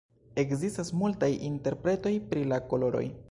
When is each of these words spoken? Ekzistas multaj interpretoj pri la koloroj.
Ekzistas 0.43 0.89
multaj 1.01 1.29
interpretoj 1.51 2.15
pri 2.33 2.49
la 2.53 2.63
koloroj. 2.73 3.05